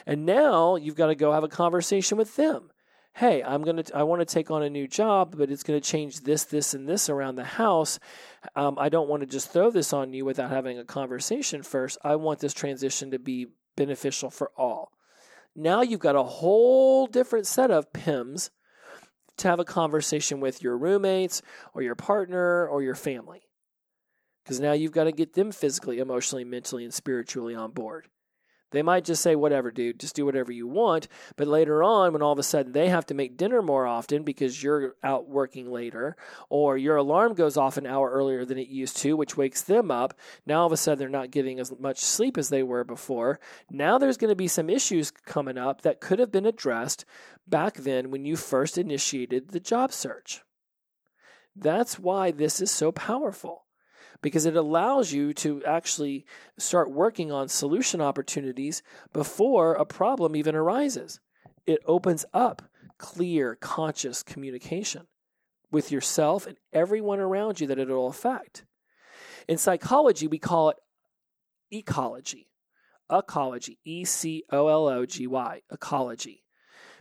[0.06, 2.70] And now you've got to go have a conversation with them.
[3.14, 5.80] Hey, I'm going to I want to take on a new job, but it's going
[5.80, 8.00] to change this this and this around the house.
[8.56, 11.96] Um, I don't want to just throw this on you without having a conversation first.
[12.02, 14.90] I want this transition to be beneficial for all.
[15.54, 18.50] Now you've got a whole different set of PIMS
[19.36, 21.40] to have a conversation with your roommates
[21.72, 23.43] or your partner or your family
[24.44, 28.08] because now you've got to get them physically, emotionally, mentally, and spiritually on board.
[28.74, 31.06] They might just say, whatever, dude, just do whatever you want.
[31.36, 34.24] But later on, when all of a sudden they have to make dinner more often
[34.24, 36.16] because you're out working later,
[36.50, 39.92] or your alarm goes off an hour earlier than it used to, which wakes them
[39.92, 42.82] up, now all of a sudden they're not getting as much sleep as they were
[42.82, 43.38] before.
[43.70, 47.04] Now there's going to be some issues coming up that could have been addressed
[47.46, 50.42] back then when you first initiated the job search.
[51.54, 53.63] That's why this is so powerful
[54.24, 56.24] because it allows you to actually
[56.56, 58.82] start working on solution opportunities
[59.12, 61.20] before a problem even arises.
[61.66, 62.62] It opens up
[62.96, 65.08] clear, conscious communication
[65.70, 68.64] with yourself and everyone around you that it'll affect.
[69.46, 70.78] In psychology, we call it
[71.70, 72.48] ecology.
[73.12, 76.44] Ecology, E C O L O G Y, ecology.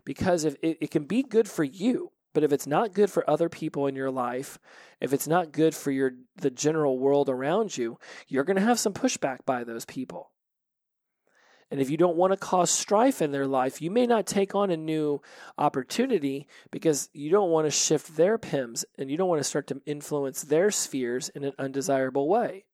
[0.03, 3.29] Because if it, it can be good for you, but if it's not good for
[3.29, 4.59] other people in your life,
[4.99, 8.79] if it's not good for your the general world around you, you're going to have
[8.79, 10.31] some pushback by those people.
[11.71, 14.53] And if you don't want to cause strife in their life, you may not take
[14.53, 15.21] on a new
[15.57, 19.65] opportunity because you don't want to shift their PIMS and you don't want to start
[19.67, 22.65] to influence their spheres in an undesirable way.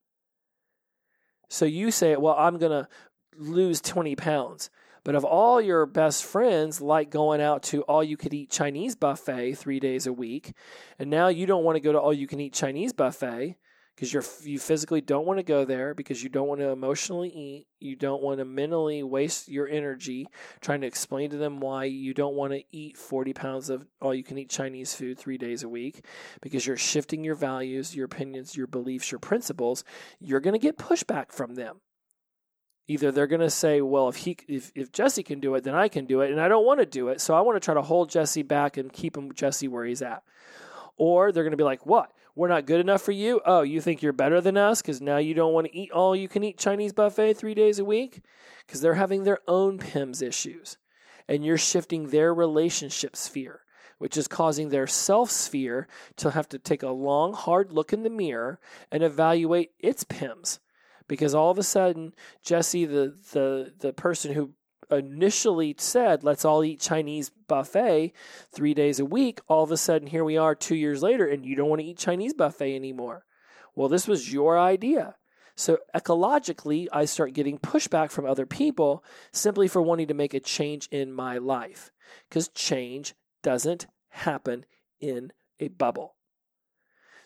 [1.47, 2.89] So you say, Well, I'm going to
[3.37, 4.69] lose 20 pounds.
[5.09, 8.95] But if all your best friends like going out to all you could eat Chinese
[8.95, 10.53] buffet three days a week,
[10.99, 13.57] and now you don't want to go to all you can eat Chinese buffet
[13.95, 17.29] because you're you physically don't want to go there because you don't want to emotionally
[17.29, 20.27] eat you don't want to mentally waste your energy
[20.61, 24.13] trying to explain to them why you don't want to eat 40 pounds of all
[24.13, 26.05] you can eat chinese food three days a week
[26.41, 29.83] because you're shifting your values your opinions your beliefs your principles
[30.19, 31.81] you're going to get pushback from them
[32.89, 35.75] either they're going to say well if he if, if jesse can do it then
[35.75, 37.63] i can do it and i don't want to do it so i want to
[37.63, 40.23] try to hold jesse back and keep him jesse where he's at
[40.97, 43.41] or they're going to be like what we're not good enough for you.
[43.45, 46.15] Oh, you think you're better than us because now you don't want to eat all
[46.15, 48.21] you can eat Chinese buffet three days a week?
[48.65, 50.77] Because they're having their own PIMS issues.
[51.27, 53.59] And you're shifting their relationship sphere,
[53.97, 58.03] which is causing their self sphere to have to take a long, hard look in
[58.03, 60.61] the mirror and evaluate its PIMS.
[61.09, 64.53] Because all of a sudden, Jesse, the, the, the person who
[64.89, 68.13] initially said, let's all eat Chinese buffet
[68.53, 71.45] three days a week, all of a sudden here we are two years later and
[71.45, 73.25] you don't want to eat Chinese buffet anymore.
[73.75, 75.15] Well, this was your idea.
[75.55, 80.39] So ecologically, I start getting pushback from other people simply for wanting to make a
[80.39, 81.91] change in my life
[82.29, 84.65] because change doesn't happen
[85.01, 86.15] in a bubble.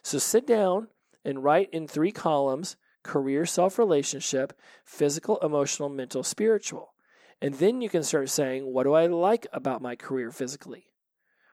[0.02, 0.88] So sit down
[1.24, 4.54] and write in three columns career, self relationship,
[4.86, 6.94] physical, emotional, mental, spiritual.
[7.42, 10.86] And then you can start saying, what do I like about my career physically?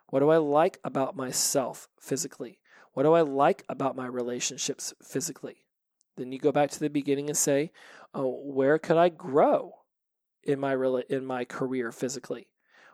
[0.09, 2.61] What do I like about myself physically?
[2.93, 5.65] What do I like about my relationships physically?
[6.17, 7.73] Then you go back to the beginning and say,
[8.15, 9.75] oh, where could I grow
[10.43, 10.75] in my
[11.09, 12.49] in my career physically?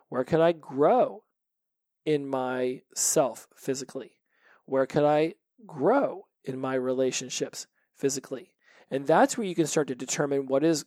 [0.09, 1.23] Where could I grow
[2.05, 4.13] in my self physically?
[4.65, 5.33] Where could I
[5.65, 7.67] grow in my relationships
[7.97, 8.51] physically?
[8.89, 10.85] And that's where you can start to determine what is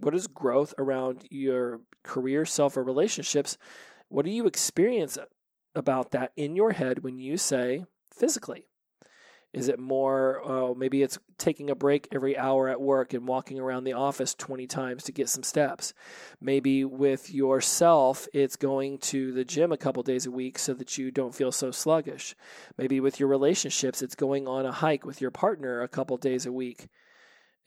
[0.00, 3.56] what is growth around your career, self, or relationships?
[4.08, 5.18] What do you experience
[5.74, 8.68] about that in your head when you say physically?
[9.56, 13.58] Is it more, oh, maybe it's taking a break every hour at work and walking
[13.58, 15.94] around the office 20 times to get some steps?
[16.42, 20.98] Maybe with yourself, it's going to the gym a couple days a week so that
[20.98, 22.36] you don't feel so sluggish.
[22.76, 26.44] Maybe with your relationships, it's going on a hike with your partner a couple days
[26.44, 26.88] a week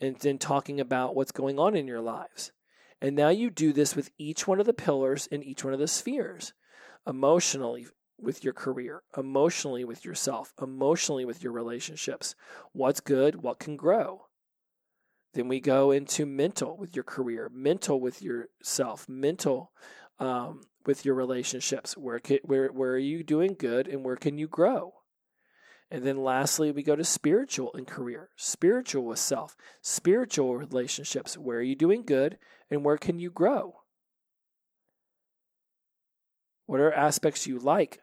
[0.00, 2.52] and then talking about what's going on in your lives.
[3.02, 5.80] And now you do this with each one of the pillars in each one of
[5.80, 6.52] the spheres
[7.04, 7.88] emotionally
[8.22, 12.34] with your career, emotionally with yourself, emotionally with your relationships.
[12.72, 13.42] What's good?
[13.42, 14.26] What can grow?
[15.34, 19.72] Then we go into mental with your career, mental with yourself, mental
[20.18, 21.96] um, with your relationships.
[21.96, 24.94] Where, can, where, where are you doing good and where can you grow?
[25.90, 31.36] And then lastly, we go to spiritual and career, spiritual with self, spiritual relationships.
[31.36, 32.38] Where are you doing good
[32.70, 33.80] and where can you grow?
[36.66, 38.00] What are aspects you like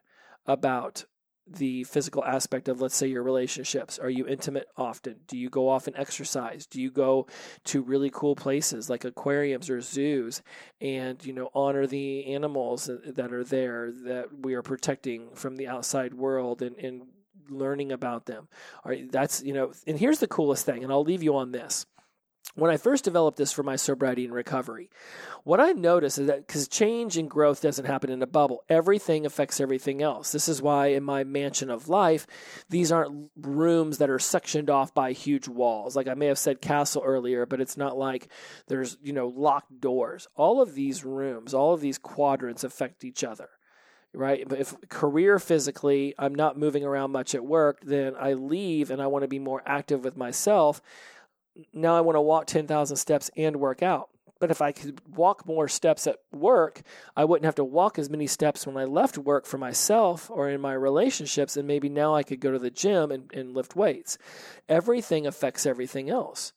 [0.48, 1.06] about
[1.50, 4.00] the physical aspect of, let's say, your relationships?
[4.00, 5.18] Are you intimate often?
[5.28, 6.66] Do you go off and exercise?
[6.66, 7.28] Do you go
[7.66, 10.42] to really cool places like aquariums or zoos
[10.82, 15.68] and, you know, honor the animals that are there that we are protecting from the
[15.68, 17.04] outside world and, and
[17.50, 18.48] learning about them.
[18.84, 21.52] All right, that's you know, and here's the coolest thing, and I'll leave you on
[21.52, 21.86] this.
[22.56, 24.90] When I first developed this for my sobriety and recovery,
[25.44, 29.26] what I noticed is that because change and growth doesn't happen in a bubble, everything
[29.26, 30.32] affects everything else.
[30.32, 32.26] This is why in my mansion of life,
[32.68, 35.96] these aren't rooms that are sectioned off by huge walls.
[35.96, 38.28] Like I may have said castle earlier, but it's not like
[38.68, 40.28] there's, you know, locked doors.
[40.36, 43.50] All of these rooms, all of these quadrants affect each other
[44.14, 44.48] right?
[44.48, 49.02] But if career physically, I'm not moving around much at work, then I leave and
[49.02, 50.82] I want to be more active with myself.
[51.74, 54.10] Now I want to walk 10,000 steps and work out.
[54.40, 56.82] But if I could walk more steps at work,
[57.16, 60.50] I wouldn't have to walk as many steps when I left work for myself or
[60.50, 61.58] in my relationships.
[61.58, 64.18] And maybe now I could go to the gym and, and lift weights.
[64.70, 66.54] Everything affects everything else.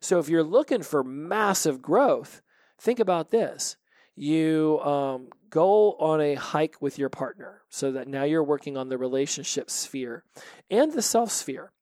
[0.00, 2.42] So if you're looking for massive growth,
[2.78, 3.76] think about this.
[4.14, 8.88] You um, go on a hike with your partner so that now you're working on
[8.88, 10.24] the relationship sphere
[10.70, 11.72] and the self sphere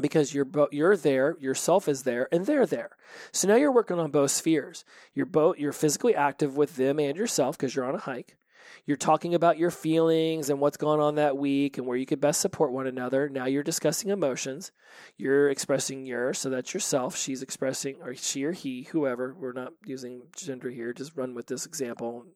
[0.00, 2.96] because you're bo- you're there, yourself is there, and they're there.
[3.32, 4.84] So now you're working on both spheres.
[5.14, 8.36] You're both you're physically active with them and yourself because you're on a hike.
[8.84, 12.20] You're talking about your feelings and what's gone on that week and where you could
[12.20, 13.28] best support one another.
[13.28, 14.72] Now you're discussing emotions.
[15.16, 17.16] You're expressing yours, so that's yourself.
[17.16, 19.34] She's expressing, or she or he, whoever.
[19.38, 20.92] We're not using gender here.
[20.92, 22.26] Just run with this example.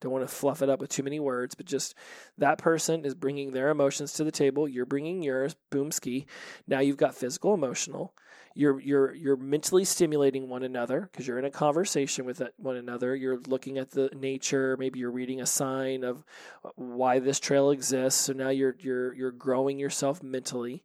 [0.00, 1.94] Don't want to fluff it up with too many words, but just
[2.38, 4.68] that person is bringing their emotions to the table.
[4.68, 5.56] You're bringing yours.
[5.70, 6.26] Boom ski.
[6.66, 8.14] Now you've got physical, emotional
[8.54, 13.14] you're you're you're mentally stimulating one another because you're in a conversation with one another
[13.14, 16.24] you're looking at the nature maybe you're reading a sign of
[16.64, 20.82] uh, why this trail exists so now you're you're you're growing yourself mentally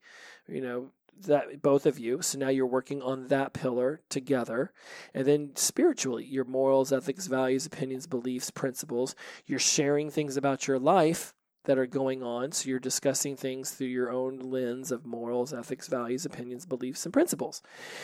[0.47, 0.91] you know
[1.21, 2.21] that both of you.
[2.21, 4.71] So now you're working on that pillar together.
[5.13, 9.15] And then spiritually, your morals, ethics, values, opinions, beliefs, principles.
[9.45, 11.33] You're sharing things about your life
[11.65, 12.51] that are going on.
[12.51, 17.13] So you're discussing things through your own lens of morals, ethics, values, opinions, beliefs, and
[17.13, 17.61] principles.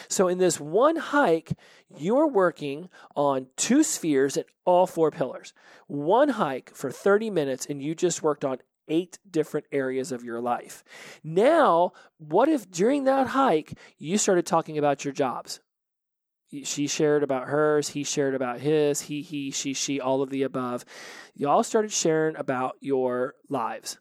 [0.07, 1.53] So in this one hike,
[1.95, 5.53] you're working on two spheres and all four pillars.
[5.87, 10.41] One hike for 30 minutes, and you just worked on eight different areas of your
[10.41, 10.83] life.
[11.23, 15.59] Now, what if during that hike you started talking about your jobs?
[16.63, 20.43] She shared about hers, he shared about his, he, he, she, she, all of the
[20.43, 20.83] above.
[21.33, 23.97] Y'all started sharing about your lives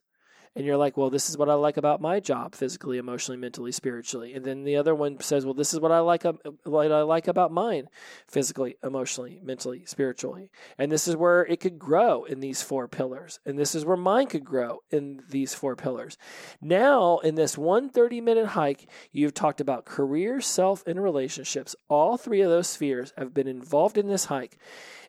[0.56, 3.70] and you're like, well, this is what I like about my job, physically, emotionally, mentally,
[3.70, 4.34] spiritually.
[4.34, 7.02] And then the other one says, well, this is what I like, um, what I
[7.02, 7.88] like about mine,
[8.26, 10.50] physically, emotionally, mentally, spiritually.
[10.76, 13.38] And this is where it could grow in these four pillars.
[13.46, 16.18] And this is where mine could grow in these four pillars.
[16.60, 21.76] Now, in this one 30 minute hike, you've talked about career, self, and relationships.
[21.88, 24.58] All three of those spheres have been involved in this hike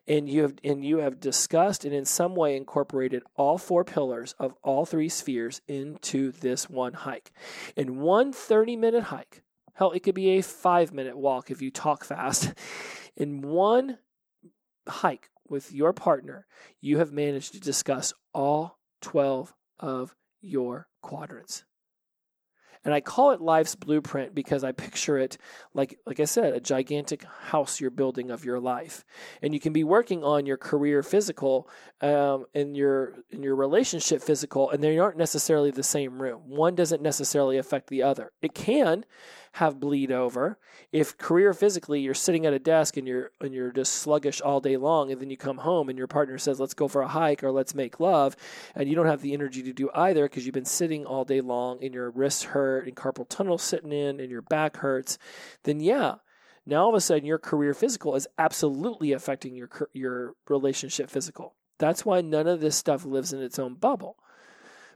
[0.06, 4.34] and you have and you have discussed and in some way incorporated all four pillars
[4.38, 7.32] of all three spheres into this one hike.
[7.76, 9.42] In one 30 minute hike,
[9.74, 12.52] hell, it could be a five minute walk if you talk fast.
[13.16, 13.98] In one
[14.88, 16.46] hike with your partner,
[16.80, 21.64] you have managed to discuss all 12 of your quadrants.
[22.84, 25.38] And I call it life's blueprint because I picture it
[25.74, 29.04] like like I said, a gigantic house you're building of your life.
[29.40, 31.68] And you can be working on your career physical
[32.00, 36.42] um, and your in your relationship physical, and they aren't necessarily the same room.
[36.46, 38.32] One doesn't necessarily affect the other.
[38.42, 39.04] It can
[39.52, 40.58] have bleed over.
[40.92, 44.60] If career physically you're sitting at a desk and you're and you're just sluggish all
[44.60, 47.08] day long and then you come home and your partner says let's go for a
[47.08, 48.34] hike or let's make love
[48.74, 51.42] and you don't have the energy to do either because you've been sitting all day
[51.42, 55.18] long and your wrists hurt and carpal tunnel sitting in and your back hurts,
[55.64, 56.14] then yeah,
[56.64, 61.54] now all of a sudden your career physical is absolutely affecting your your relationship physical.
[61.78, 64.16] That's why none of this stuff lives in its own bubble.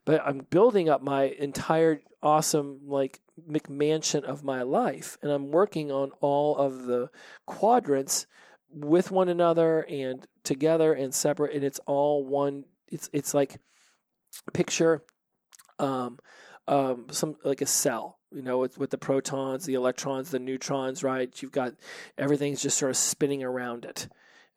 [0.07, 5.17] But I'm building up my entire awesome like McMansion of my life.
[5.23, 7.09] And I'm working on all of the
[7.47, 8.27] quadrants
[8.69, 11.55] with one another and together and separate.
[11.55, 12.65] And it's all one.
[12.89, 13.61] It's it's like
[14.53, 15.05] picture
[15.79, 16.19] um,
[16.67, 18.19] um, some like a cell.
[18.33, 21.31] You know, with, with the protons, the electrons, the neutrons, right?
[21.41, 21.75] You've got
[22.19, 24.09] everything's just sort of spinning around it,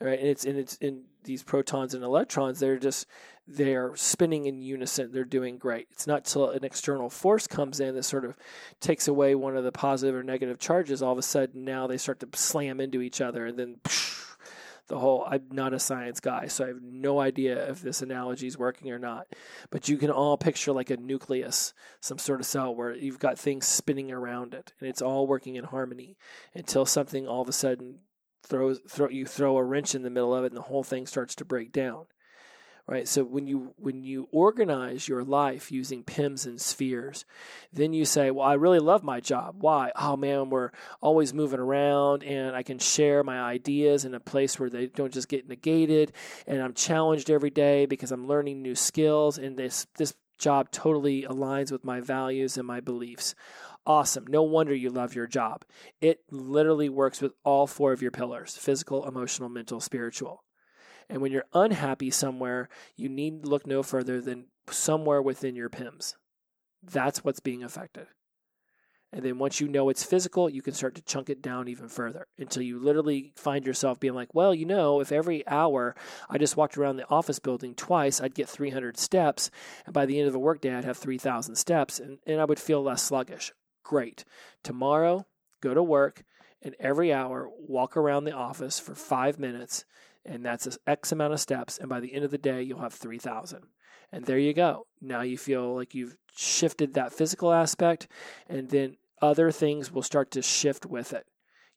[0.01, 0.19] right?
[0.19, 2.59] And it's and it's in these protons and electrons.
[2.59, 3.07] They're just
[3.51, 5.11] they're spinning in unison.
[5.11, 5.87] They're doing great.
[5.91, 8.37] It's not till an external force comes in that sort of
[8.79, 11.01] takes away one of the positive or negative charges.
[11.01, 14.35] All of a sudden, now they start to slam into each other, and then psh,
[14.87, 15.25] the whole.
[15.27, 18.91] I'm not a science guy, so I have no idea if this analogy is working
[18.91, 19.25] or not.
[19.71, 23.39] But you can all picture like a nucleus, some sort of cell where you've got
[23.39, 26.17] things spinning around it, and it's all working in harmony
[26.53, 27.99] until something all of a sudden
[28.49, 31.05] throws throw you throw a wrench in the middle of it, and the whole thing
[31.05, 32.05] starts to break down
[32.89, 33.07] right?
[33.07, 37.23] So when you when you organize your life using pims and spheres
[37.71, 39.57] then you say well i really love my job.
[39.59, 39.91] Why?
[39.95, 44.59] Oh man we're always moving around and i can share my ideas in a place
[44.59, 46.11] where they don't just get negated
[46.47, 51.23] and i'm challenged every day because i'm learning new skills and this this job totally
[51.23, 53.35] aligns with my values and my beliefs
[53.89, 55.65] awesome no wonder you love your job
[55.99, 60.43] it literally works with all four of your pillars physical emotional mental spiritual
[61.09, 65.69] and when you're unhappy somewhere, you need to look no further than somewhere within your
[65.69, 66.15] PIMS.
[66.83, 68.07] That's what's being affected.
[69.11, 71.89] And then once you know it's physical, you can start to chunk it down even
[71.89, 75.95] further until you literally find yourself being like, well, you know, if every hour
[76.29, 79.49] I just walked around the office building twice, I'd get 300 steps.
[79.85, 82.59] And by the end of the workday, I'd have 3,000 steps and, and I would
[82.59, 83.51] feel less sluggish.
[83.89, 84.23] Great.
[84.61, 85.25] Tomorrow,
[85.61, 86.23] go to work
[86.61, 89.83] and every hour walk around the office for five minutes
[90.23, 91.79] and that's X amount of steps.
[91.79, 93.63] And by the end of the day, you'll have 3,000.
[94.11, 94.85] And there you go.
[95.01, 98.07] Now you feel like you've shifted that physical aspect,
[98.47, 101.25] and then other things will start to shift with it.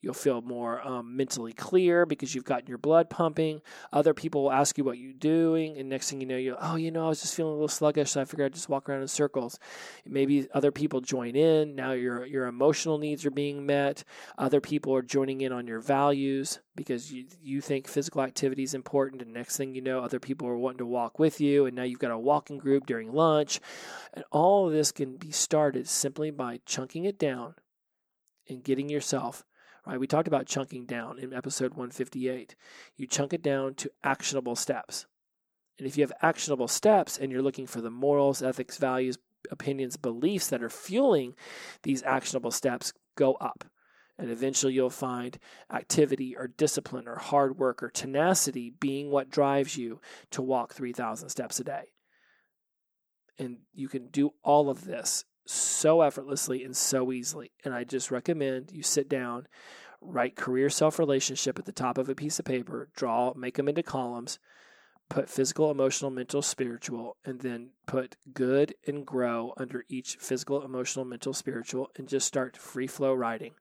[0.03, 3.63] You'll feel more um, mentally clear because you've gotten your blood pumping.
[3.93, 6.75] Other people will ask you what you're doing, and next thing you know, you oh,
[6.75, 8.89] you know, I was just feeling a little sluggish, so I figured I'd just walk
[8.89, 9.61] around in circles.
[10.05, 11.77] Maybe other people join in.
[11.77, 14.03] Now your your emotional needs are being met.
[14.37, 18.75] Other people are joining in on your values because you you think physical activity is
[18.75, 21.77] important, and next thing you know, other people are wanting to walk with you, and
[21.77, 23.61] now you've got a walking group during lunch,
[24.15, 27.55] and all of this can be started simply by chunking it down
[28.49, 29.45] and getting yourself
[29.87, 30.01] right?
[30.01, 32.55] We talked about chunking down in episode 158.
[32.97, 35.07] You chunk it down to actionable steps.
[35.79, 39.19] And if you have actionable steps and you're looking for the morals, ethics, values,
[39.51, 41.35] opinions, beliefs that are fueling
[41.83, 43.65] these actionable steps go up.
[44.19, 45.39] And eventually you'll find
[45.73, 51.29] activity or discipline or hard work or tenacity being what drives you to walk 3,000
[51.29, 51.93] steps a day.
[53.39, 57.53] And you can do all of this so effortlessly and so easily.
[57.65, 59.47] And I just recommend you sit down,
[60.01, 63.69] write career self relationship at the top of a piece of paper, draw, make them
[63.69, 64.39] into columns,
[65.09, 71.05] put physical, emotional, mental, spiritual, and then put good and grow under each physical, emotional,
[71.05, 73.55] mental, spiritual, and just start free flow writing.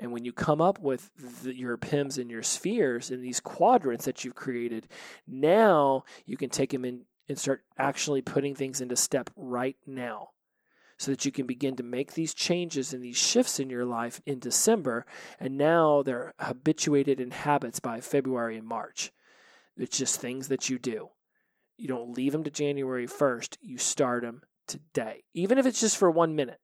[0.00, 1.10] And when you come up with
[1.42, 4.86] the, your PIMs and your spheres in these quadrants that you've created,
[5.26, 10.28] now you can take them in and start actually putting things into step right now
[10.98, 14.20] so that you can begin to make these changes and these shifts in your life
[14.26, 15.06] in December.
[15.38, 19.12] And now they're habituated in habits by February and March.
[19.76, 21.10] It's just things that you do.
[21.76, 25.96] You don't leave them to January 1st, you start them today, even if it's just
[25.96, 26.60] for one minute.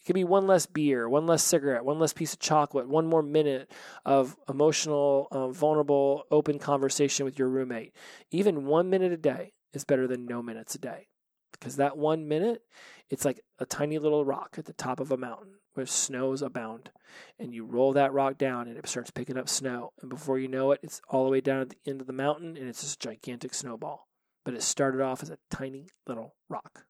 [0.00, 3.06] It could be one less beer, one less cigarette, one less piece of chocolate, one
[3.06, 3.70] more minute
[4.04, 7.94] of emotional, uh, vulnerable, open conversation with your roommate.
[8.30, 11.08] Even one minute a day is better than no minutes a day
[11.52, 12.62] because that one minute,
[13.10, 16.90] it's like a tiny little rock at the top of a mountain where snows abound.
[17.38, 19.92] And you roll that rock down and it starts picking up snow.
[20.00, 22.12] And before you know it, it's all the way down at the end of the
[22.12, 24.06] mountain and it's this gigantic snowball.
[24.44, 26.84] But it started off as a tiny little rock.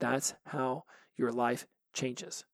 [0.00, 0.84] That's how
[1.16, 2.44] your life changes.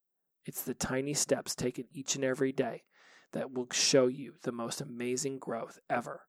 [0.45, 2.83] It's the tiny steps taken each and every day
[3.31, 6.21] that will show you the most amazing growth ever.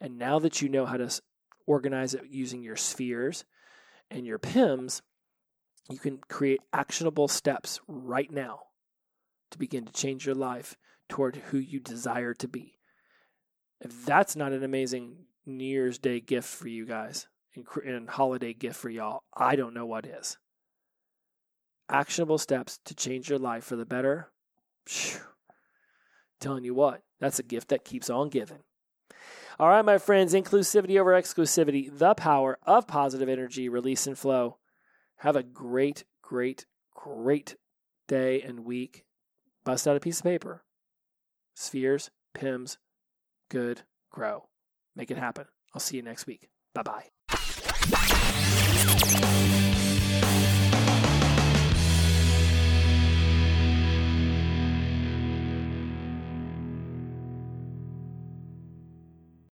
[0.00, 1.10] And now that you know how to
[1.66, 3.44] organize it using your spheres
[4.10, 5.02] and your PIMS,
[5.90, 8.60] you can create actionable steps right now
[9.50, 10.76] to begin to change your life
[11.08, 12.78] toward who you desire to be.
[13.80, 18.54] If that's not an amazing New Year's Day gift for you guys and, and holiday
[18.54, 20.38] gift for y'all, I don't know what is.
[21.90, 24.30] Actionable steps to change your life for the better.
[24.86, 25.20] Phew.
[26.40, 28.60] Telling you what, that's a gift that keeps on giving.
[29.58, 34.56] All right, my friends, inclusivity over exclusivity, the power of positive energy, release and flow.
[35.24, 37.56] Have a great, great, great
[38.08, 39.06] day and week.
[39.64, 40.64] Bust out a piece of paper.
[41.56, 42.76] Spheres, PIMS,
[43.50, 44.48] good, grow.
[44.94, 45.46] Make it happen.
[45.72, 46.50] I'll see you next week.
[46.74, 48.13] Bye bye.